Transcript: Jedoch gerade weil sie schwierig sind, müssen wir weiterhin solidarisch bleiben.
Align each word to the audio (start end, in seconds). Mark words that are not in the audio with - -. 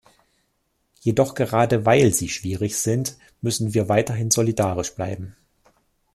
Jedoch 1.01 1.35
gerade 1.35 1.85
weil 1.85 2.11
sie 2.11 2.27
schwierig 2.29 2.79
sind, 2.79 3.17
müssen 3.41 3.75
wir 3.75 3.87
weiterhin 3.87 4.31
solidarisch 4.31 4.95
bleiben. 4.95 5.35